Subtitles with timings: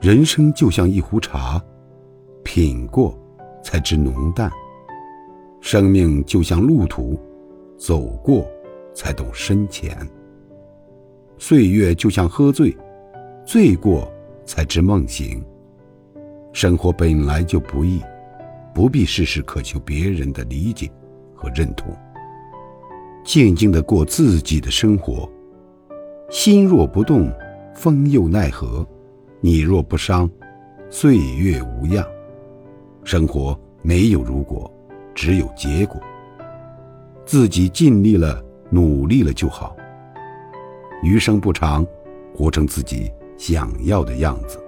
[0.00, 1.62] 人生就像一壶茶，
[2.42, 3.14] 品过
[3.62, 4.48] 才知浓淡；
[5.60, 7.20] 生命就像路途，
[7.76, 8.46] 走过
[8.94, 9.90] 才懂深浅；
[11.36, 12.74] 岁月就像喝醉，
[13.44, 14.10] 醉过
[14.46, 15.44] 才知梦醒。
[16.54, 18.00] 生活本来就不易，
[18.72, 20.90] 不必事事渴求别人的理解
[21.34, 21.94] 和认同。
[23.22, 25.30] 静静的过自己的生活，
[26.30, 27.30] 心若不动，
[27.74, 28.86] 风又奈何？
[29.42, 30.30] 你若不伤，
[30.90, 32.06] 岁月无恙。
[33.04, 34.70] 生活没有如果，
[35.14, 35.98] 只有结果。
[37.24, 39.74] 自己尽力了，努力了就好。
[41.02, 41.86] 余生不长，
[42.34, 44.59] 活成自己想要的样子。